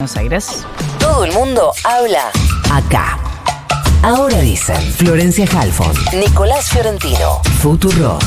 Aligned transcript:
Buenos 0.00 0.16
Aires. 0.16 0.64
Todo 0.98 1.26
el 1.26 1.32
mundo 1.34 1.74
habla 1.84 2.30
acá. 2.72 3.18
Ahora 4.02 4.40
dicen 4.40 4.80
Florencia 4.94 5.44
Halfon, 5.44 5.92
Nicolás 6.14 6.70
Fiorentino, 6.70 7.42
Futuro. 7.60 8.18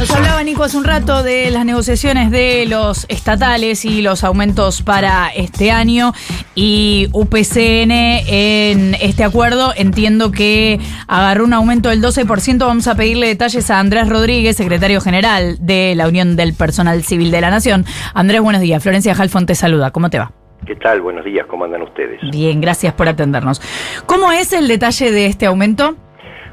Nos 0.00 0.10
hablaba 0.12 0.42
Nico 0.42 0.64
hace 0.64 0.78
un 0.78 0.84
rato 0.84 1.22
de 1.22 1.50
las 1.50 1.66
negociaciones 1.66 2.30
de 2.30 2.64
los 2.64 3.04
estatales 3.10 3.84
y 3.84 4.00
los 4.00 4.24
aumentos 4.24 4.80
para 4.80 5.28
este 5.28 5.70
año 5.70 6.14
y 6.54 7.08
UPCN 7.12 7.90
en 7.90 8.94
este 8.94 9.24
acuerdo 9.24 9.74
entiendo 9.76 10.32
que 10.32 10.80
agarró 11.06 11.44
un 11.44 11.52
aumento 11.52 11.90
del 11.90 12.00
12%. 12.00 12.58
Vamos 12.60 12.88
a 12.88 12.94
pedirle 12.94 13.26
detalles 13.26 13.70
a 13.70 13.78
Andrés 13.78 14.08
Rodríguez, 14.08 14.56
secretario 14.56 15.02
general 15.02 15.58
de 15.60 15.92
la 15.94 16.08
Unión 16.08 16.34
del 16.34 16.54
Personal 16.54 17.02
Civil 17.02 17.30
de 17.30 17.42
la 17.42 17.50
Nación. 17.50 17.84
Andrés, 18.14 18.40
buenos 18.40 18.62
días. 18.62 18.82
Florencia 18.82 19.12
Halfon 19.12 19.44
te 19.44 19.54
saluda. 19.54 19.90
¿Cómo 19.90 20.08
te 20.08 20.18
va? 20.18 20.32
¿Qué 20.64 20.76
tal? 20.76 21.02
Buenos 21.02 21.26
días. 21.26 21.44
¿Cómo 21.46 21.66
andan 21.66 21.82
ustedes? 21.82 22.20
Bien, 22.32 22.62
gracias 22.62 22.94
por 22.94 23.06
atendernos. 23.06 23.60
¿Cómo 24.06 24.32
es 24.32 24.54
el 24.54 24.66
detalle 24.66 25.12
de 25.12 25.26
este 25.26 25.44
aumento? 25.44 25.94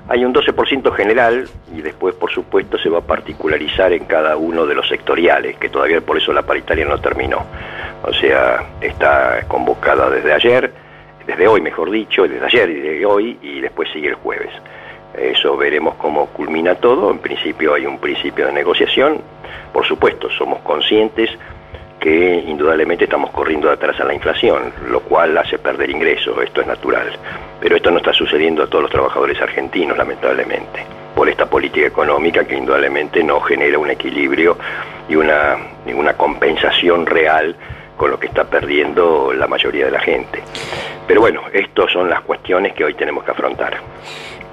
Hay 0.10 0.24
un 0.24 0.34
12% 0.34 0.94
general 0.94 1.50
y 1.76 1.82
después, 1.82 2.16
por 2.16 2.32
supuesto, 2.32 2.78
se 2.78 2.90
va 2.90 3.00
a 3.00 3.02
particularizar 3.02 3.92
en 3.92 4.06
cada 4.06 4.38
uno 4.38 4.66
de 4.66 4.74
los 4.74 4.88
sectoriales, 4.88 5.58
que 5.58 5.68
todavía 5.68 6.00
por 6.00 6.18
eso 6.18 6.32
la 6.32 6.44
paritaria 6.44 6.86
no 6.86 6.98
terminó. 7.00 7.46
O 8.04 8.14
sea, 8.14 8.64
está 8.80 9.44
convocada 9.50 10.10
desde 10.10 10.34
ayer, 10.34 10.72
desde 11.26 11.48
hoy 11.48 11.60
mejor 11.60 11.92
dicho, 11.92 12.26
desde 12.26 12.46
ayer 12.46 12.70
y 12.70 12.80
de 12.80 13.06
hoy, 13.06 13.38
y 13.42 13.60
después 13.60 13.90
sigue 13.92 14.08
el 14.08 14.16
jueves. 14.16 14.52
Eso 15.14 15.58
veremos 15.58 15.96
cómo 15.96 16.28
culmina 16.28 16.76
todo. 16.76 17.12
En 17.12 17.20
principio 17.20 17.74
hay 17.74 17.86
un 17.86 18.00
principio 18.00 18.46
de 18.46 18.54
negociación. 18.54 19.20
Por 19.74 19.86
supuesto, 19.86 20.30
somos 20.30 20.60
conscientes 20.60 21.32
que 22.00 22.44
indudablemente 22.48 23.06
estamos 23.06 23.32
corriendo 23.32 23.70
atrás 23.70 24.00
a 24.00 24.06
la 24.06 24.14
inflación, 24.14 24.72
lo 24.90 25.02
cual 25.02 25.38
hace 25.38 25.58
perder 25.58 25.90
ingresos, 25.90 26.38
esto 26.44 26.62
es 26.62 26.68
natural. 26.68 27.08
Pero 27.60 27.76
esto 27.76 27.92
no 27.92 27.98
está 27.98 28.14
sucediendo 28.14 28.64
a 28.64 28.68
todos 28.68 28.84
los 28.84 28.92
trabajadores 28.92 29.42
argentinos, 29.42 29.98
lamentablemente, 29.98 30.86
por 31.16 31.28
esta 31.28 31.48
política 31.48 31.88
económica 31.88 32.46
que 32.46 32.56
indudablemente 32.56 33.24
no 33.24 33.40
genera 33.42 33.80
un 33.80 33.90
equilibrio 33.90 34.58
y 35.10 35.16
una, 35.16 35.58
una 35.94 36.14
compensación 36.14 37.06
real 37.06 37.56
con 37.98 38.12
lo 38.12 38.20
que 38.20 38.28
está 38.28 38.44
perdiendo 38.44 39.34
la 39.34 39.48
mayoría 39.48 39.86
de 39.86 39.92
la 39.92 40.00
gente. 40.00 40.42
Pero 41.08 41.22
bueno, 41.22 41.42
estas 41.52 41.92
son 41.92 42.10
las 42.10 42.22
cuestiones 42.22 42.74
que 42.74 42.84
hoy 42.84 42.94
tenemos 42.94 43.24
que 43.24 43.32
afrontar. 43.32 43.78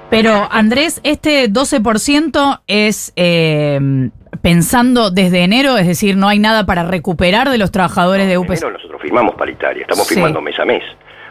Pero 0.09 0.47
Andrés, 0.49 1.01
este 1.03 1.49
12% 1.49 2.61
es 2.67 3.11
eh, 3.15 4.09
pensando 4.41 5.11
desde 5.11 5.43
enero, 5.43 5.77
es 5.77 5.87
decir, 5.87 6.17
no 6.17 6.27
hay 6.27 6.39
nada 6.39 6.65
para 6.65 6.83
recuperar 6.83 7.49
de 7.49 7.57
los 7.57 7.71
trabajadores 7.71 8.27
de 8.27 8.37
UPC. 8.37 8.63
En 8.63 8.73
nosotros 8.73 9.01
firmamos 9.01 9.35
paritaria, 9.35 9.83
estamos 9.83 10.07
firmando 10.07 10.41
mes 10.41 10.59
a 10.59 10.65
mes. 10.65 10.83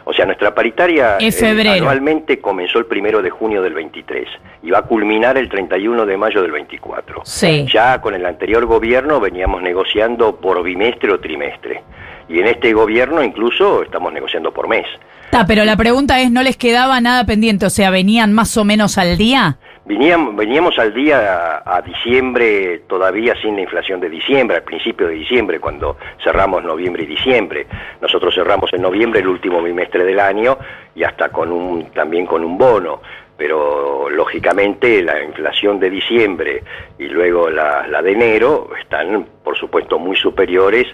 O 0.07 0.13
sea, 0.13 0.25
nuestra 0.25 0.53
paritaria. 0.53 1.17
Eh, 1.19 1.69
anualmente 1.69 2.39
comenzó 2.39 2.77
el 2.77 2.85
primero 2.85 3.23
de 3.23 3.31
junio 3.31 3.63
del 3.63 3.73
23 3.73 4.27
y 4.61 4.69
va 4.69 4.79
a 4.79 4.81
culminar 4.83 5.35
el 5.37 5.49
31 5.49 6.05
de 6.05 6.17
mayo 6.17 6.43
del 6.43 6.51
24. 6.51 7.21
Sí. 7.25 7.65
Ya 7.73 7.99
con 8.01 8.13
el 8.13 8.23
anterior 8.25 8.65
gobierno 8.67 9.19
veníamos 9.19 9.63
negociando 9.63 10.35
por 10.35 10.61
bimestre 10.61 11.11
o 11.11 11.19
trimestre. 11.19 11.81
Y 12.29 12.39
en 12.39 12.47
este 12.47 12.73
gobierno 12.73 13.23
incluso 13.23 13.81
estamos 13.81 14.13
negociando 14.13 14.53
por 14.53 14.67
mes. 14.67 14.85
Está, 15.25 15.47
pero 15.47 15.65
la 15.65 15.75
pregunta 15.75 16.21
es, 16.21 16.31
¿no 16.31 16.43
les 16.43 16.55
quedaba 16.55 17.01
nada 17.01 17.25
pendiente? 17.25 17.65
O 17.65 17.71
sea, 17.71 17.89
¿venían 17.89 18.31
más 18.31 18.57
o 18.57 18.63
menos 18.63 18.99
al 18.99 19.17
día? 19.17 19.57
Veníamos, 19.85 20.35
veníamos 20.35 20.79
al 20.79 20.95
día 20.95 21.61
a, 21.63 21.79
diciembre 21.83 22.79
todavía 22.87 23.35
sin 23.39 23.55
la 23.55 23.61
inflación 23.61 23.99
de 23.99 24.09
diciembre, 24.09 24.57
al 24.57 24.63
principio 24.63 25.07
de 25.07 25.13
diciembre, 25.13 25.59
cuando 25.59 25.97
cerramos 26.23 26.63
noviembre 26.63 27.03
y 27.03 27.05
diciembre. 27.05 27.67
Nosotros 28.01 28.33
cerramos 28.33 28.73
en 28.73 28.81
noviembre 28.81 29.19
el 29.19 29.27
último 29.27 29.61
bimestre 29.61 30.03
del 30.03 30.19
año 30.19 30.57
y 30.95 31.03
hasta 31.03 31.29
con 31.29 31.51
un, 31.51 31.91
también 31.91 32.25
con 32.25 32.43
un 32.43 32.57
bono. 32.57 32.99
Pero 33.37 34.09
lógicamente 34.09 35.03
la 35.03 35.21
inflación 35.23 35.79
de 35.79 35.91
diciembre 35.91 36.63
y 36.97 37.05
luego 37.05 37.49
la, 37.51 37.85
la 37.87 38.01
de 38.01 38.13
enero 38.13 38.69
están, 38.81 39.27
por 39.43 39.55
supuesto, 39.55 39.99
muy 39.99 40.15
superiores 40.15 40.87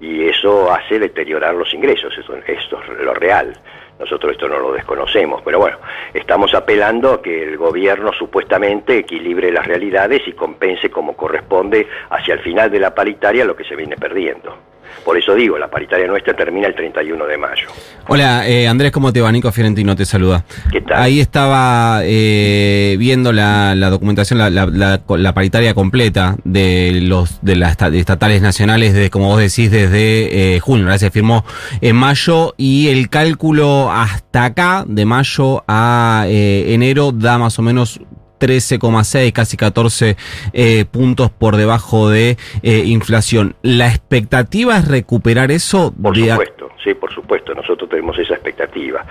y 0.00 0.28
eso 0.28 0.70
hace 0.70 0.98
deteriorar 0.98 1.54
los 1.54 1.72
ingresos, 1.72 2.12
esto, 2.18 2.36
esto 2.46 2.82
es 2.82 3.04
lo 3.04 3.14
real. 3.14 3.54
Nosotros 3.98 4.32
esto 4.32 4.48
no 4.48 4.58
lo 4.58 4.72
desconocemos, 4.72 5.40
pero 5.44 5.60
bueno, 5.60 5.78
estamos 6.12 6.52
apelando 6.54 7.12
a 7.12 7.22
que 7.22 7.44
el 7.44 7.56
gobierno 7.56 8.12
supuestamente 8.12 8.98
equilibre 8.98 9.52
las 9.52 9.66
realidades 9.66 10.22
y 10.26 10.32
compense 10.32 10.90
como 10.90 11.16
corresponde 11.16 11.86
hacia 12.10 12.34
el 12.34 12.40
final 12.40 12.70
de 12.70 12.80
la 12.80 12.94
paritaria 12.94 13.44
lo 13.44 13.54
que 13.54 13.64
se 13.64 13.76
viene 13.76 13.96
perdiendo. 13.96 14.73
Por 15.04 15.18
eso 15.18 15.34
digo, 15.34 15.58
la 15.58 15.68
paritaria 15.68 16.06
nuestra 16.06 16.34
termina 16.34 16.66
el 16.66 16.74
31 16.74 17.26
de 17.26 17.36
mayo. 17.36 17.68
Hola, 18.08 18.48
eh, 18.48 18.68
Andrés, 18.68 18.90
¿cómo 18.92 19.12
te 19.12 19.20
va? 19.20 19.30
Nico 19.30 19.52
Fiorentino 19.52 19.94
te 19.96 20.04
saluda. 20.04 20.44
¿Qué 20.70 20.80
tal? 20.80 21.02
Ahí 21.02 21.20
estaba 21.20 22.00
eh, 22.04 22.96
viendo 22.98 23.32
la, 23.32 23.74
la 23.74 23.90
documentación, 23.90 24.38
la, 24.38 24.50
la, 24.50 25.00
la, 25.06 25.34
paritaria 25.34 25.74
completa 25.74 26.36
de 26.44 27.00
los 27.02 27.42
de 27.42 27.56
las 27.56 27.76
estatales 27.80 28.42
nacionales, 28.42 28.94
de, 28.94 29.10
como 29.10 29.28
vos 29.28 29.38
decís, 29.38 29.70
desde 29.70 30.56
eh, 30.56 30.60
junio. 30.60 30.86
Ahora 30.86 30.98
se 30.98 31.10
firmó 31.10 31.44
en 31.80 31.96
mayo 31.96 32.54
y 32.56 32.88
el 32.88 33.08
cálculo 33.08 33.90
hasta 33.90 34.44
acá, 34.44 34.84
de 34.86 35.04
mayo 35.04 35.64
a 35.68 36.24
eh, 36.28 36.74
enero, 36.74 37.12
da 37.12 37.38
más 37.38 37.58
o 37.58 37.62
menos 37.62 38.00
13,6, 38.44 39.32
casi 39.32 39.56
14 39.56 40.16
eh, 40.52 40.84
puntos 40.84 41.30
por 41.30 41.56
debajo 41.56 42.10
de 42.10 42.36
eh, 42.62 42.82
inflación. 42.86 43.56
¿La 43.62 43.88
expectativa 43.88 44.76
es 44.76 44.86
recuperar 44.86 45.50
eso? 45.50 45.94
Por 46.00 46.16
supuesto, 46.16 46.70
sí, 46.82 46.94
por 46.94 47.12
supuesto. 47.12 47.54
Nosotros 47.54 47.88
tenemos 47.88 48.18
esa 48.18 48.34
expectativa. 48.34 49.04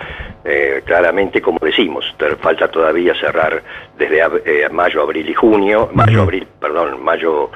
Eh, 0.45 0.83
claramente, 0.85 1.41
como 1.41 1.57
decimos, 1.59 2.05
falta 2.39 2.67
todavía 2.67 3.13
cerrar 3.19 3.63
desde 3.97 4.21
ab 4.21 4.41
mayo, 4.71 5.01
abril 5.01 5.29
y 5.29 5.33
junio, 5.33 5.89
mayo, 5.93 6.19
uh 6.19 6.21
-huh. 6.21 6.23
abril, 6.23 6.47
perdón, 6.59 7.03
mayo, 7.03 7.49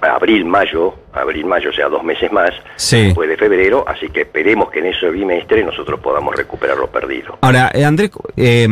abril, 0.00 0.44
mayo, 0.44 0.94
abril, 1.12 1.44
mayo, 1.44 1.70
o 1.70 1.72
sea, 1.72 1.88
dos 1.88 2.02
meses 2.02 2.32
más, 2.32 2.50
sí. 2.76 3.02
después 3.02 3.28
de 3.28 3.36
febrero, 3.36 3.84
así 3.86 4.08
que 4.08 4.22
esperemos 4.22 4.70
que 4.70 4.80
en 4.80 4.86
ese 4.86 5.10
bimestre 5.10 5.62
nosotros 5.64 6.00
podamos 6.00 6.34
recuperar 6.34 6.76
lo 6.76 6.88
perdido. 6.88 7.38
Ahora, 7.40 7.70
eh, 7.74 7.84
Andrés, 7.84 8.10
eh, 8.36 8.66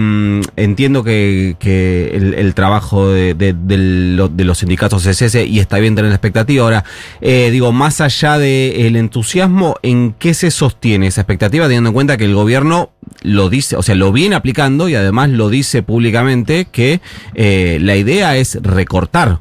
entiendo 0.56 1.04
que, 1.04 1.56
que 1.58 2.10
el, 2.14 2.34
el, 2.34 2.54
trabajo 2.54 3.08
de, 3.08 3.34
de, 3.34 3.52
de, 3.52 3.76
lo, 4.16 4.28
de, 4.28 4.44
los 4.44 4.58
sindicatos 4.58 5.06
es 5.06 5.22
ese 5.22 5.44
y 5.44 5.60
está 5.60 5.78
bien 5.78 5.94
tener 5.94 6.10
la 6.10 6.16
expectativa. 6.16 6.64
Ahora, 6.64 6.84
eh, 7.20 7.50
digo, 7.50 7.72
más 7.72 8.00
allá 8.00 8.38
del 8.38 8.92
de 8.92 8.98
entusiasmo, 8.98 9.76
¿en 9.82 10.14
qué 10.18 10.34
se 10.34 10.50
sostiene 10.50 11.06
esa 11.06 11.22
expectativa, 11.22 11.66
teniendo 11.66 11.90
en 11.90 11.94
cuenta 11.94 12.16
que 12.16 12.24
el 12.24 12.34
gobierno 12.34 12.90
lo 13.22 13.50
dice, 13.50 13.76
o 13.76 13.82
sea, 13.82 13.94
lo 13.94 14.12
viene 14.12 14.34
aplicando 14.36 14.88
y 14.88 14.94
además 14.94 15.30
lo 15.30 15.48
dice 15.48 15.82
públicamente 15.82 16.66
que 16.70 17.00
eh, 17.34 17.78
la 17.80 17.96
idea 17.96 18.36
es 18.36 18.58
recortar 18.62 19.40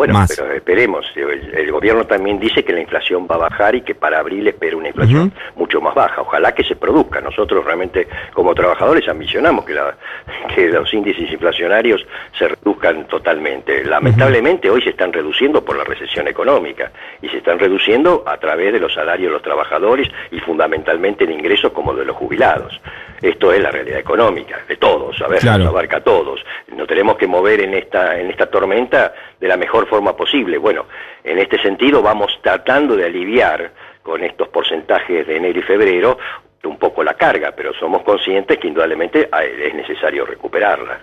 bueno, 0.00 0.14
más. 0.14 0.34
pero 0.34 0.50
esperemos. 0.54 1.04
El, 1.14 1.54
el, 1.54 1.70
gobierno 1.70 2.06
también 2.06 2.40
dice 2.40 2.64
que 2.64 2.72
la 2.72 2.80
inflación 2.80 3.28
va 3.30 3.34
a 3.34 3.50
bajar 3.50 3.74
y 3.74 3.82
que 3.82 3.94
para 3.94 4.20
abril 4.20 4.48
espera 4.48 4.74
una 4.74 4.88
inflación 4.88 5.24
uh 5.24 5.26
-huh. 5.26 5.56
mucho 5.56 5.78
más 5.82 5.94
baja. 5.94 6.22
Ojalá 6.22 6.52
que 6.52 6.64
se 6.64 6.74
produzca. 6.74 7.20
Nosotros 7.20 7.62
realmente, 7.62 8.08
como 8.32 8.54
trabajadores, 8.54 9.06
ambicionamos 9.10 9.66
que, 9.66 9.74
la, 9.74 9.94
que 10.54 10.68
los 10.68 10.90
índices 10.94 11.30
inflacionarios 11.30 12.06
se 12.38 12.48
reduzcan 12.48 13.08
totalmente. 13.08 13.84
Lamentablemente, 13.84 14.70
uh 14.70 14.72
-huh. 14.72 14.76
hoy 14.76 14.82
se 14.82 14.90
están 14.90 15.12
reduciendo 15.12 15.62
por 15.62 15.76
la 15.76 15.84
recesión 15.84 16.26
económica 16.28 16.90
y 17.20 17.28
se 17.28 17.36
están 17.36 17.58
reduciendo 17.58 18.24
a 18.26 18.38
través 18.38 18.72
de 18.72 18.80
los 18.80 18.94
salarios 18.94 19.28
de 19.28 19.34
los 19.34 19.42
trabajadores 19.42 20.08
y 20.30 20.40
fundamentalmente 20.40 21.24
el 21.24 21.32
ingreso 21.32 21.74
como 21.74 21.92
de 21.92 22.06
los 22.06 22.16
jubilados. 22.16 22.80
Esto 23.20 23.52
es 23.52 23.60
la 23.60 23.70
realidad 23.70 23.98
económica 23.98 24.60
de 24.66 24.76
todos, 24.76 25.20
a 25.20 25.28
ver, 25.28 25.40
claro. 25.40 25.68
abarca 25.68 25.98
a 25.98 26.00
todos. 26.00 26.40
Nos 26.74 26.88
tenemos 26.88 27.18
que 27.18 27.26
mover 27.26 27.60
en 27.60 27.74
esta, 27.74 28.18
en 28.18 28.30
esta 28.30 28.46
tormenta 28.46 29.12
de 29.38 29.46
la 29.46 29.58
mejor 29.58 29.86
forma 29.90 30.16
posible. 30.16 30.56
Bueno, 30.56 30.86
en 31.22 31.38
este 31.38 31.60
sentido 31.60 32.00
vamos 32.00 32.32
tratando 32.42 32.96
de 32.96 33.04
aliviar 33.04 33.72
con 34.02 34.24
estos 34.24 34.48
porcentajes 34.48 35.26
de 35.26 35.36
enero 35.36 35.58
y 35.58 35.62
febrero 35.62 36.16
un 36.64 36.78
poco 36.78 37.02
la 37.02 37.14
carga, 37.14 37.52
pero 37.56 37.72
somos 37.74 38.02
conscientes 38.02 38.58
que 38.58 38.68
indudablemente 38.68 39.28
es 39.66 39.74
necesario 39.74 40.26
recuperarla. 40.26 41.00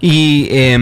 Y 0.00 0.46
eh, 0.50 0.76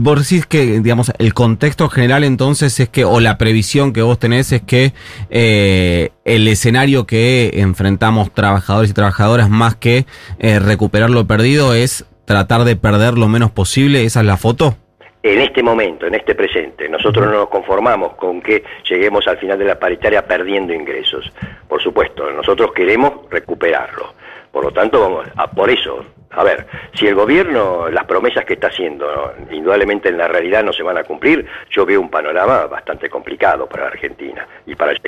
vos 0.00 0.28
decís 0.28 0.46
que, 0.46 0.80
digamos, 0.80 1.12
el 1.18 1.34
contexto 1.34 1.88
general 1.88 2.24
entonces 2.24 2.78
es 2.80 2.88
que, 2.88 3.04
o 3.04 3.20
la 3.20 3.38
previsión 3.38 3.92
que 3.92 4.02
vos 4.02 4.18
tenés 4.18 4.52
es 4.52 4.62
que 4.62 4.92
eh, 5.30 6.10
el 6.24 6.48
escenario 6.48 7.06
que 7.06 7.50
enfrentamos 7.54 8.32
trabajadores 8.32 8.90
y 8.90 8.94
trabajadoras 8.94 9.50
más 9.50 9.76
que 9.76 10.06
eh, 10.38 10.58
recuperar 10.58 11.10
lo 11.10 11.26
perdido 11.26 11.74
es 11.74 12.06
tratar 12.24 12.64
de 12.64 12.76
perder 12.76 13.18
lo 13.18 13.28
menos 13.28 13.50
posible, 13.50 14.04
¿esa 14.04 14.20
es 14.20 14.26
la 14.26 14.36
foto? 14.36 14.76
En 15.22 15.40
este 15.40 15.62
momento, 15.62 16.06
en 16.06 16.14
este 16.14 16.34
presente. 16.34 16.88
Nosotros 16.88 17.26
no 17.26 17.32
nos 17.32 17.48
conformamos 17.48 18.14
con 18.14 18.40
que 18.40 18.64
lleguemos 18.88 19.26
al 19.28 19.38
final 19.38 19.58
de 19.58 19.66
la 19.66 19.78
paritaria 19.78 20.26
perdiendo 20.26 20.72
ingresos. 20.72 21.32
Por 21.68 21.80
supuesto, 21.80 22.30
nosotros 22.30 22.72
queremos 22.72 23.30
recuperarlo. 23.30 24.14
Por 24.50 24.64
lo 24.64 24.70
tanto, 24.72 25.00
vamos 25.00 25.26
a, 25.36 25.50
por 25.50 25.70
eso 25.70 26.04
a 26.34 26.44
ver, 26.44 26.66
si 26.94 27.06
el 27.06 27.14
gobierno, 27.14 27.90
las 27.90 28.04
promesas 28.06 28.46
que 28.46 28.54
está 28.54 28.68
haciendo, 28.68 29.34
indudablemente 29.50 30.08
en 30.08 30.16
la 30.16 30.28
realidad 30.28 30.64
no 30.64 30.72
se 30.72 30.82
van 30.82 30.96
a 30.96 31.04
cumplir, 31.04 31.46
yo 31.70 31.84
veo 31.84 32.00
un 32.00 32.08
panorama 32.08 32.66
bastante 32.66 33.10
complicado 33.10 33.66
para 33.66 33.88
Argentina 33.88 34.46
y 34.66 34.74
para 34.74 34.92
el 34.92 35.00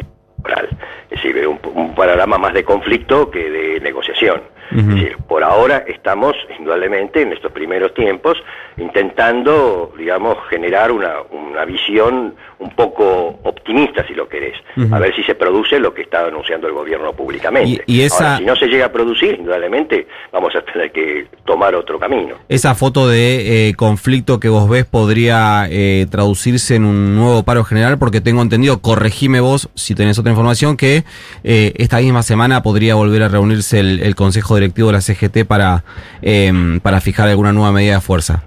es 1.10 1.22
decir, 1.22 1.46
un, 1.46 1.58
un, 1.74 1.94
panorama 1.94 2.36
más 2.36 2.52
de 2.52 2.64
conflicto 2.64 3.30
que 3.30 3.50
de 3.50 3.80
negociación. 3.80 4.42
Decir, 4.70 5.16
por 5.28 5.44
ahora 5.44 5.84
estamos, 5.86 6.34
indudablemente, 6.58 7.22
en 7.22 7.32
estos 7.32 7.52
primeros 7.52 7.94
tiempos, 7.94 8.36
intentando, 8.76 9.92
digamos, 9.96 10.36
generar 10.48 10.90
una, 10.90 11.14
una 11.30 11.64
visión 11.64 12.34
un 12.58 12.70
poco 12.70 13.38
optimista, 13.42 14.06
si 14.06 14.14
lo 14.14 14.28
querés, 14.28 14.56
a 14.90 14.98
ver 14.98 15.14
si 15.14 15.22
se 15.22 15.34
produce 15.34 15.78
lo 15.78 15.92
que 15.92 16.02
está 16.02 16.26
anunciando 16.26 16.66
el 16.66 16.72
gobierno 16.72 17.12
públicamente. 17.12 17.84
Y, 17.86 18.00
esa... 18.00 18.38
si 18.38 18.44
no 18.44 18.56
se 18.56 18.66
llega 18.66 18.86
a 18.86 18.92
producir, 18.92 19.36
indudablemente, 19.38 20.06
vamos 20.32 20.54
a 20.56 20.62
tener 20.62 20.90
que 20.90 21.26
tomar 21.44 21.74
otro 21.74 21.98
camino. 21.98 22.36
Esa 22.48 22.74
foto 22.74 23.08
de 23.08 23.68
eh, 23.68 23.74
conflicto 23.74 24.40
que 24.40 24.48
vos 24.48 24.68
ves 24.68 24.84
podría 24.86 25.66
eh, 25.70 26.06
traducirse 26.10 26.76
en 26.76 26.84
un 26.84 27.14
nuevo 27.14 27.42
paro 27.42 27.64
general, 27.64 27.98
porque 27.98 28.20
tengo 28.20 28.40
entendido, 28.40 28.80
corregime 28.80 29.40
vos 29.40 29.68
si 29.74 29.94
tenés 29.94 30.18
otra 30.18 30.30
información, 30.30 30.76
que 30.76 31.04
eh, 31.42 31.72
esta 31.76 31.98
misma 31.98 32.22
semana 32.22 32.62
podría 32.62 32.94
volver 32.94 33.22
a 33.24 33.28
reunirse 33.28 33.80
el, 33.80 34.00
el 34.00 34.14
Consejo 34.14 34.53
Directivo 34.56 34.88
de 34.88 34.94
la 34.94 35.00
CGT 35.00 35.44
para, 35.44 35.84
em, 36.22 36.80
para 36.80 37.00
fijar 37.00 37.28
alguna 37.28 37.52
nueva 37.52 37.72
medida 37.72 37.94
de 37.94 38.00
fuerza. 38.00 38.44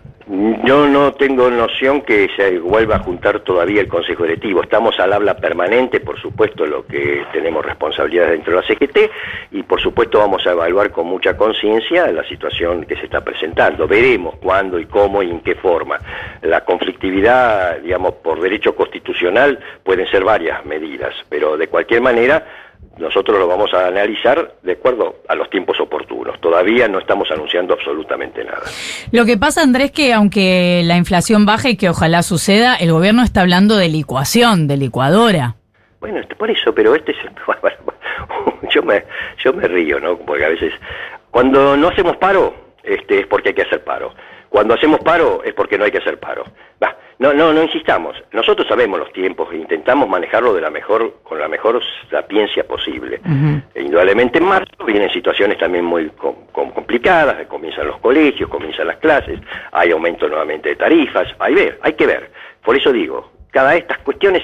Yo 0.65 0.85
no 0.85 1.13
tengo 1.13 1.49
noción 1.49 2.01
que 2.01 2.27
se 2.35 2.59
vuelva 2.59 2.97
a 2.97 2.99
juntar 2.99 3.39
todavía 3.39 3.79
el 3.79 3.87
Consejo 3.87 4.23
Directivo. 4.23 4.61
Estamos 4.61 4.99
al 4.99 5.13
habla 5.13 5.37
permanente, 5.37 6.01
por 6.01 6.19
supuesto, 6.19 6.65
lo 6.65 6.85
que 6.85 7.23
tenemos 7.31 7.65
responsabilidades 7.65 8.31
dentro 8.31 8.53
de 8.53 8.61
la 8.61 8.67
CGT 8.67 9.11
y 9.51 9.63
por 9.63 9.79
supuesto 9.79 10.19
vamos 10.19 10.45
a 10.45 10.51
evaluar 10.51 10.91
con 10.91 11.07
mucha 11.07 11.37
conciencia 11.37 12.11
la 12.11 12.27
situación 12.27 12.83
que 12.83 12.97
se 12.97 13.05
está 13.05 13.21
presentando. 13.21 13.87
Veremos 13.87 14.35
cuándo 14.41 14.77
y 14.77 14.85
cómo 14.87 15.23
y 15.23 15.29
en 15.29 15.39
qué 15.39 15.55
forma. 15.55 15.97
La 16.41 16.65
conflictividad, 16.65 17.79
digamos, 17.79 18.15
por 18.15 18.41
derecho 18.41 18.75
constitucional 18.75 19.57
pueden 19.81 20.07
ser 20.07 20.25
varias 20.25 20.65
medidas, 20.65 21.13
pero 21.29 21.55
de 21.55 21.69
cualquier 21.69 22.01
manera 22.01 22.45
nosotros 22.97 23.37
lo 23.37 23.47
vamos 23.47 23.73
a 23.73 23.87
analizar 23.87 24.55
de 24.63 24.73
acuerdo 24.73 25.17
a 25.27 25.35
los 25.35 25.49
tiempos 25.49 25.79
oportunos. 25.79 26.39
Todavía 26.41 26.87
no 26.87 26.99
estamos 26.99 27.29
anunciando 27.31 27.73
absolutamente 27.73 28.43
nada. 28.43 28.63
Lo 29.11 29.25
que 29.25 29.37
pasa, 29.37 29.61
Andrés, 29.61 29.91
que 29.91 30.13
aunque 30.13 30.81
la 30.83 30.97
inflación 30.97 31.45
baje 31.45 31.71
y 31.71 31.77
que 31.77 31.89
ojalá 31.89 32.23
suceda, 32.23 32.75
el 32.75 32.91
gobierno 32.91 33.23
está 33.23 33.41
hablando 33.41 33.77
de 33.77 33.89
licuación, 33.89 34.67
de 34.67 34.77
licuadora. 34.77 35.55
Bueno, 35.99 36.21
por 36.37 36.49
eso, 36.49 36.73
pero 36.73 36.95
este 36.95 37.11
es... 37.11 37.17
yo 38.73 38.83
me, 38.83 39.03
yo 39.43 39.53
me 39.53 39.67
río, 39.67 39.99
¿no? 39.99 40.17
Porque 40.17 40.45
a 40.45 40.49
veces, 40.49 40.73
cuando 41.31 41.77
no 41.77 41.89
hacemos 41.89 42.17
paro, 42.17 42.53
este, 42.83 43.19
es 43.19 43.27
porque 43.27 43.49
hay 43.49 43.55
que 43.55 43.63
hacer 43.63 43.83
paro. 43.83 44.13
Cuando 44.49 44.73
hacemos 44.73 44.99
paro 45.01 45.43
es 45.43 45.53
porque 45.53 45.77
no 45.77 45.85
hay 45.85 45.91
que 45.91 45.97
hacer 45.97 46.19
paro. 46.19 46.43
Va, 46.81 46.95
no, 47.19 47.33
no, 47.33 47.51
no 47.51 47.63
insistamos. 47.63 48.15
Nosotros 48.31 48.67
sabemos 48.67 48.99
los 48.99 49.11
tiempos 49.11 49.49
e 49.51 49.57
intentamos 49.57 50.07
manejarlo 50.07 50.53
de 50.53 50.61
la 50.61 50.69
mejor, 50.69 51.15
con 51.23 51.39
la 51.39 51.47
mejor 51.47 51.81
sapiencia 52.11 52.65
posible. 52.65 53.19
e 53.73 53.81
indudablemente 53.81 54.37
en 54.37 54.45
marzo 54.45 54.85
vienen 54.85 55.09
situaciones 55.09 55.57
también 55.57 55.83
muy 55.83 56.11
complicadas, 56.51 57.45
comienzan 57.47 57.87
los 57.87 57.97
colegios, 57.99 58.49
comienzan 58.49 58.87
las 58.87 58.97
clases, 58.97 59.39
hay 59.71 59.91
aumento 59.91 60.27
nuevamente 60.27 60.69
de 60.69 60.75
tarifas, 60.75 61.27
hay 61.39 61.55
ver, 61.55 61.79
hay 61.81 61.93
que 61.93 62.05
ver. 62.05 62.31
Por 62.63 62.75
eso 62.75 62.91
digo, 62.91 63.31
cada 63.51 63.75
estas 63.75 63.97
cuestiones 63.99 64.43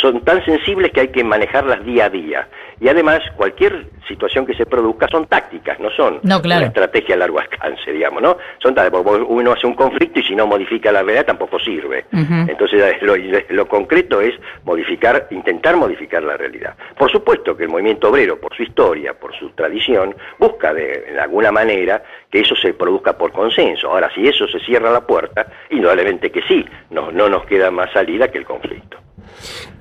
son 0.00 0.20
tan 0.20 0.44
sensibles 0.44 0.92
que 0.92 1.00
hay 1.00 1.08
que 1.08 1.24
manejarlas 1.24 1.84
día 1.84 2.04
a 2.04 2.10
día. 2.10 2.48
Y 2.82 2.88
además, 2.88 3.20
cualquier 3.36 3.86
situación 4.08 4.44
que 4.44 4.54
se 4.54 4.66
produzca 4.66 5.06
son 5.06 5.26
tácticas, 5.26 5.78
no 5.78 5.88
son 5.90 6.18
una 6.20 6.66
estrategia 6.66 7.14
a 7.14 7.18
largo 7.18 7.38
alcance, 7.38 7.92
digamos, 7.92 8.20
¿no? 8.20 8.36
Son 8.60 8.74
porque 8.74 9.22
uno 9.22 9.52
hace 9.52 9.68
un 9.68 9.74
conflicto 9.74 10.18
y 10.18 10.24
si 10.24 10.34
no 10.34 10.48
modifica 10.48 10.90
la 10.90 11.04
realidad 11.04 11.26
tampoco 11.26 11.60
sirve. 11.60 12.06
Entonces, 12.10 13.00
lo, 13.02 13.14
lo, 13.50 13.68
concreto 13.68 14.20
es 14.20 14.34
modificar, 14.64 15.28
intentar 15.30 15.76
modificar 15.76 16.24
la 16.24 16.36
realidad. 16.36 16.74
Por 16.98 17.08
supuesto 17.08 17.56
que 17.56 17.62
el 17.62 17.68
movimiento 17.68 18.10
obrero, 18.10 18.40
por 18.40 18.52
su 18.56 18.64
historia, 18.64 19.14
por 19.14 19.32
su 19.38 19.50
tradición, 19.50 20.16
busca 20.40 20.74
de, 20.74 21.12
de 21.12 21.20
alguna 21.20 21.52
manera 21.52 22.02
que 22.32 22.40
eso 22.40 22.56
se 22.56 22.74
produzca 22.74 23.16
por 23.16 23.30
consenso. 23.30 23.92
Ahora, 23.92 24.10
si 24.12 24.26
eso 24.26 24.48
se 24.48 24.58
cierra 24.58 24.90
la 24.90 25.06
puerta, 25.06 25.46
indudablemente 25.70 26.32
que 26.32 26.42
sí, 26.48 26.66
no, 26.90 27.12
no 27.12 27.28
nos 27.28 27.44
queda 27.44 27.70
más 27.70 27.92
salida 27.92 28.26
que 28.26 28.38
el 28.38 28.44
conflicto. 28.44 29.01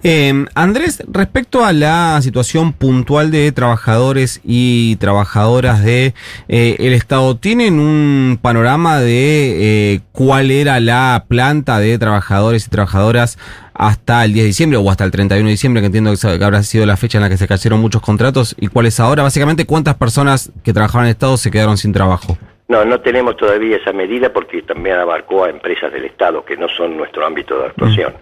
Eh, 0.04 0.46
Andrés, 0.56 1.04
respecto 1.08 1.64
a 1.64 1.74
la 1.74 2.20
situación 2.24 2.74
puntual 2.74 3.30
de 3.30 3.52
trabajadores 3.52 4.42
y 4.44 4.96
trabajadoras 4.96 5.84
de 5.84 6.16
eh, 6.48 6.76
el 6.80 6.94
Estado, 6.94 7.38
¿tienen 7.38 7.80
un 7.80 8.40
panorama 8.42 9.00
de 9.00 9.94
eh, 9.94 10.02
cuál 10.12 10.50
era 10.50 10.80
la 10.80 11.26
planta 11.28 11.78
de 11.78 12.00
trabajadores 12.00 12.66
y 12.66 12.70
trabajadoras 12.70 13.38
hasta 13.76 14.26
el 14.26 14.34
10 14.34 14.44
de 14.44 14.48
diciembre 14.48 14.78
o 14.78 14.90
hasta 14.90 15.04
el 15.04 15.12
31 15.12 15.46
de 15.46 15.52
diciembre, 15.52 15.82
que 15.82 15.88
entiendo 15.88 16.14
que 16.16 16.44
habrá 16.44 16.64
sido 16.64 16.86
la 16.88 16.98
fecha 16.98 17.20
en 17.20 17.24
la 17.24 17.30
que 17.30 17.38
se 17.38 17.48
cayeron 17.48 17.80
muchos 17.80 18.02
contratos, 18.02 18.56
y 18.60 18.68
cuál 18.68 18.88
es 18.88 19.00
ahora? 19.00 19.22
Básicamente, 19.22 19.66
¿cuántas 19.66 19.96
personas 19.96 20.52
que 20.64 20.74
trabajaban 20.74 21.06
en 21.06 21.10
el 21.10 21.14
Estado 21.14 21.38
se 21.38 21.52
quedaron 21.52 21.78
sin 21.78 21.94
trabajo? 21.94 22.38
No, 22.72 22.86
no 22.86 23.02
tenemos 23.02 23.36
todavía 23.36 23.76
esa 23.76 23.92
medida 23.92 24.32
porque 24.32 24.62
también 24.62 24.96
abarcó 24.96 25.44
a 25.44 25.50
empresas 25.50 25.92
del 25.92 26.06
Estado 26.06 26.46
que 26.46 26.56
no 26.56 26.70
son 26.70 26.96
nuestro 26.96 27.26
ámbito 27.26 27.60
de 27.60 27.66
actuación. 27.66 28.14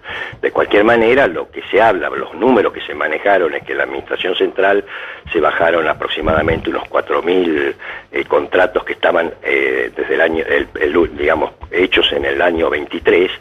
De 0.41 0.49
cualquier 0.49 0.83
manera, 0.83 1.27
lo 1.27 1.51
que 1.51 1.61
se 1.69 1.79
habla, 1.79 2.09
los 2.09 2.33
números 2.33 2.73
que 2.73 2.81
se 2.81 2.95
manejaron 2.95 3.53
es 3.53 3.63
que 3.63 3.75
la 3.75 3.83
Administración 3.83 4.33
Central 4.33 4.83
se 5.31 5.39
bajaron 5.39 5.87
aproximadamente 5.87 6.71
unos 6.71 6.81
4.000 6.85 7.75
eh, 8.11 8.23
contratos 8.25 8.83
que 8.83 8.93
estaban 8.93 9.31
eh, 9.43 9.91
desde 9.95 10.15
el 10.15 10.21
año, 10.21 10.43
el, 10.47 11.15
digamos, 11.15 11.51
hechos 11.69 12.11
en 12.11 12.25
el 12.25 12.41
año 12.41 12.71
23. 12.71 13.31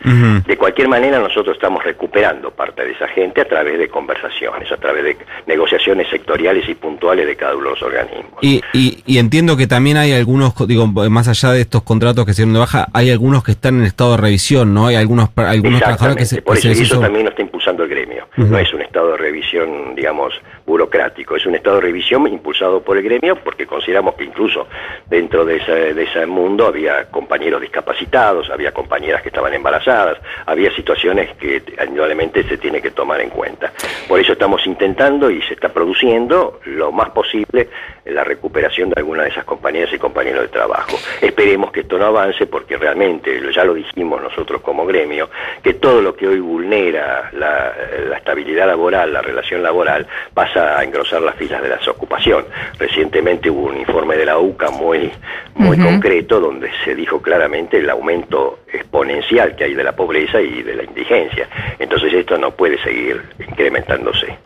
De 0.46 0.56
cualquier 0.58 0.88
manera, 0.88 1.18
nosotros 1.18 1.56
estamos 1.56 1.82
recuperando 1.84 2.50
parte 2.50 2.84
de 2.84 2.92
esa 2.92 3.08
gente 3.08 3.40
a 3.40 3.44
través 3.46 3.78
de 3.78 3.88
conversaciones, 3.88 4.70
a 4.70 4.76
través 4.76 5.04
de 5.04 5.16
negociaciones 5.46 6.08
sectoriales 6.10 6.68
y 6.68 6.74
puntuales 6.74 7.26
de 7.26 7.34
cada 7.34 7.56
uno 7.56 7.64
de 7.64 7.70
los 7.70 7.82
organismos. 7.82 8.34
Y, 8.42 8.60
y, 8.74 9.02
y 9.06 9.18
entiendo 9.18 9.56
que 9.56 9.66
también 9.66 9.96
hay 9.96 10.12
algunos, 10.12 10.54
digo, 10.66 10.86
más 11.08 11.28
allá 11.28 11.52
de 11.52 11.60
estos 11.60 11.82
contratos 11.82 12.24
que 12.24 12.32
se 12.32 12.42
dieron 12.42 12.54
de 12.54 12.60
baja, 12.60 12.88
hay 12.92 13.10
algunos 13.10 13.44
que 13.44 13.52
están 13.52 13.78
en 13.78 13.84
estado 13.84 14.12
de 14.12 14.16
revisión, 14.18 14.74
¿no? 14.74 14.86
Hay 14.86 14.96
algunos, 14.96 15.30
algunos 15.36 15.80
trabajadores 15.80 16.16
que 16.16 16.24
se... 16.24 16.42
Por 16.42 16.56
eso, 16.56 16.68
y 16.68 16.72
eso 16.72 17.00
también 17.00 17.24
lo 17.24 17.30
está 17.30 17.42
impulsando 17.42 17.82
el 17.82 17.87
gremio. 18.26 18.50
No 18.50 18.58
es 18.58 18.72
un 18.72 18.82
estado 18.82 19.12
de 19.12 19.16
revisión, 19.18 19.94
digamos, 19.94 20.34
burocrático, 20.66 21.36
es 21.36 21.46
un 21.46 21.54
estado 21.54 21.76
de 21.76 21.82
revisión 21.82 22.26
impulsado 22.26 22.82
por 22.82 22.96
el 22.96 23.02
gremio 23.02 23.36
porque 23.36 23.66
consideramos 23.66 24.14
que 24.14 24.24
incluso 24.24 24.66
dentro 25.06 25.44
de 25.44 25.56
ese, 25.56 25.94
de 25.94 26.02
ese 26.02 26.26
mundo 26.26 26.66
había 26.66 27.06
compañeros 27.06 27.60
discapacitados, 27.60 28.50
había 28.50 28.72
compañeras 28.72 29.22
que 29.22 29.28
estaban 29.28 29.54
embarazadas, 29.54 30.18
había 30.46 30.70
situaciones 30.74 31.34
que 31.36 31.62
indudablemente 31.86 32.42
se 32.44 32.58
tiene 32.58 32.80
que 32.80 32.90
tomar 32.90 33.20
en 33.20 33.30
cuenta. 33.30 33.72
Por 34.06 34.20
eso 34.20 34.32
estamos 34.32 34.66
intentando 34.66 35.30
y 35.30 35.40
se 35.42 35.54
está 35.54 35.68
produciendo 35.70 36.60
lo 36.64 36.92
más 36.92 37.10
posible 37.10 37.68
la 38.04 38.24
recuperación 38.24 38.90
de 38.90 38.94
algunas 38.98 39.24
de 39.24 39.30
esas 39.32 39.44
compañeras 39.44 39.92
y 39.92 39.98
compañeros 39.98 40.42
de 40.42 40.48
trabajo. 40.48 40.96
Esperemos 41.20 41.70
que 41.70 41.80
esto 41.80 41.98
no 41.98 42.06
avance 42.06 42.46
porque 42.46 42.76
realmente, 42.76 43.40
ya 43.54 43.64
lo 43.64 43.74
dijimos 43.74 44.22
nosotros 44.22 44.62
como 44.62 44.86
gremio, 44.86 45.28
que 45.62 45.74
todo 45.74 46.00
lo 46.00 46.16
que 46.16 46.26
hoy 46.26 46.40
vulnera 46.40 47.30
la, 47.32 47.74
la 48.08 48.18
estabilidad 48.18 48.66
laboral, 48.66 49.12
la 49.12 49.22
relación 49.22 49.62
laboral, 49.62 50.06
pasa 50.34 50.78
a 50.78 50.84
engrosar 50.84 51.22
las 51.22 51.36
filas 51.36 51.62
de 51.62 51.68
la 51.68 51.78
ocupación. 51.88 52.44
Recientemente 52.78 53.50
hubo 53.50 53.68
un 53.68 53.78
informe 53.78 54.16
de 54.16 54.26
la 54.26 54.38
UCA 54.38 54.70
muy, 54.70 55.10
muy 55.54 55.78
concreto 55.78 56.40
donde 56.40 56.70
se 56.84 56.94
dijo 56.94 57.20
claramente 57.20 57.78
el 57.78 57.90
aumento 57.90 58.60
exponencial 58.72 59.56
que 59.56 59.64
hay 59.64 59.74
de 59.74 59.84
la 59.84 59.92
pobreza 59.92 60.40
y 60.40 60.62
de 60.62 60.74
la 60.74 60.84
indigencia. 60.84 61.48
Entonces 61.78 62.12
esto 62.12 62.38
no 62.38 62.50
puede 62.50 62.78
seguir 62.82 63.20
incrementándose. 63.38 64.38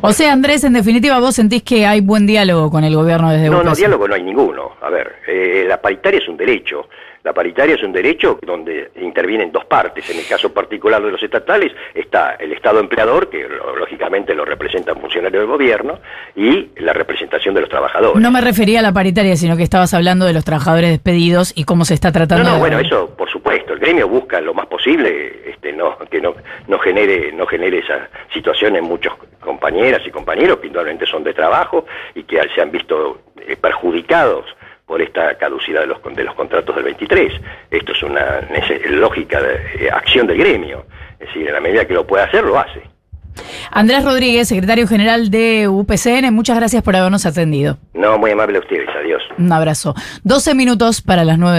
O 0.00 0.12
sea, 0.12 0.32
Andrés, 0.32 0.64
en 0.64 0.72
definitiva, 0.72 1.18
vos 1.20 1.34
sentís 1.34 1.62
que 1.62 1.86
hay 1.86 2.00
buen 2.00 2.26
diálogo 2.26 2.70
con 2.70 2.84
el 2.84 2.94
gobierno 2.94 3.30
desde 3.30 3.48
No, 3.48 3.62
no, 3.62 3.74
diálogo 3.74 4.08
no 4.08 4.14
hay 4.14 4.22
ninguno. 4.22 4.72
A 4.82 4.90
ver, 4.90 5.16
eh, 5.26 5.64
la 5.68 5.80
paritaria 5.80 6.18
es 6.18 6.28
un 6.28 6.36
derecho. 6.36 6.88
La 7.24 7.32
paritaria 7.32 7.74
es 7.74 7.82
un 7.82 7.92
derecho 7.92 8.38
donde 8.42 8.90
intervienen 9.00 9.50
dos 9.52 9.64
partes. 9.64 10.08
En 10.10 10.18
el 10.18 10.26
caso 10.26 10.52
particular 10.52 11.02
de 11.02 11.10
los 11.10 11.22
estatales 11.22 11.72
está 11.94 12.36
el 12.38 12.52
Estado 12.52 12.80
empleador, 12.80 13.28
que 13.28 13.46
lógicamente 13.78 14.34
lo 14.34 14.44
representan 14.44 15.00
funcionarios 15.00 15.42
del 15.42 15.50
gobierno, 15.50 15.98
y 16.36 16.70
la 16.76 16.92
representación 16.92 17.54
de 17.54 17.62
los 17.62 17.70
trabajadores. 17.70 18.20
No 18.20 18.30
me 18.30 18.40
refería 18.40 18.80
a 18.80 18.82
la 18.82 18.92
paritaria, 18.92 19.36
sino 19.36 19.56
que 19.56 19.62
estabas 19.62 19.94
hablando 19.94 20.26
de 20.26 20.32
los 20.32 20.44
trabajadores 20.44 20.90
despedidos 20.90 21.52
y 21.56 21.64
cómo 21.64 21.84
se 21.84 21.94
está 21.94 22.12
tratando. 22.12 22.44
No, 22.44 22.52
no, 22.54 22.58
bueno, 22.58 22.78
eso 22.78 23.14
por 23.16 23.28
supuesto. 23.30 23.72
El 23.72 23.80
gremio 23.80 24.08
busca 24.08 24.40
lo 24.40 24.54
más 24.54 24.66
posible 24.66 25.42
este, 25.46 25.72
no, 25.72 25.98
que 26.10 26.20
no, 26.20 26.34
no, 26.66 26.78
genere, 26.78 27.32
no 27.32 27.46
genere 27.46 27.78
esa 27.78 28.08
situación 28.32 28.76
en 28.76 28.84
muchos 28.84 29.12
compañeras 29.40 30.02
y 30.06 30.10
compañeros 30.10 30.58
que 30.58 30.68
indudablemente 30.68 31.06
son 31.06 31.24
de 31.24 31.34
trabajo 31.34 31.86
y 32.14 32.22
que 32.22 32.40
se 32.54 32.60
han 32.60 32.70
visto 32.70 33.22
eh, 33.46 33.56
perjudicados 33.56 34.44
por 34.88 35.02
esta 35.02 35.36
caducidad 35.36 35.82
de 35.82 35.86
los, 35.86 35.98
de 36.02 36.24
los 36.24 36.34
contratos 36.34 36.74
del 36.74 36.86
23. 36.86 37.32
Esto 37.70 37.92
es 37.92 38.02
una 38.02 38.40
lógica 38.88 39.40
de 39.40 39.86
eh, 39.86 39.90
acción 39.92 40.26
del 40.26 40.38
gremio. 40.38 40.86
Es 41.20 41.28
decir, 41.28 41.46
en 41.46 41.54
la 41.54 41.60
medida 41.60 41.84
que 41.84 41.94
lo 41.94 42.06
puede 42.06 42.24
hacer, 42.24 42.42
lo 42.42 42.58
hace. 42.58 42.82
Andrés 43.70 44.04
Rodríguez, 44.04 44.48
secretario 44.48 44.88
general 44.88 45.30
de 45.30 45.68
UPCN, 45.68 46.32
muchas 46.32 46.56
gracias 46.56 46.82
por 46.82 46.96
habernos 46.96 47.26
atendido. 47.26 47.78
No, 47.94 48.18
muy 48.18 48.30
amable 48.30 48.56
a 48.58 48.60
ustedes, 48.60 48.88
adiós. 48.98 49.22
Un 49.36 49.52
abrazo. 49.52 49.94
12 50.24 50.54
minutos 50.54 51.02
para 51.02 51.24
las 51.24 51.38
9. 51.38 51.56